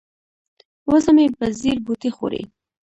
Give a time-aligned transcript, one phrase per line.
[0.89, 2.41] وزه مې په ځیر بوټي خوري.